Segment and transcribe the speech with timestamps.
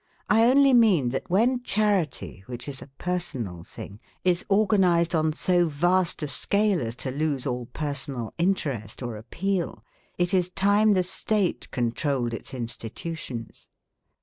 [0.31, 5.67] I only mean that when charity, which is a personal thing, is organized on so
[5.69, 9.83] vast a scale as to lose all personal interest or appeal,
[10.17, 13.69] it is time the State con trolled its institutions.